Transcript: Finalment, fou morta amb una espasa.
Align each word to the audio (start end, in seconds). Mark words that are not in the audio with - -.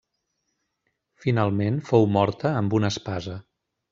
Finalment, 1.25 1.77
fou 1.91 2.09
morta 2.15 2.55
amb 2.63 2.77
una 2.79 2.93
espasa. 2.97 3.39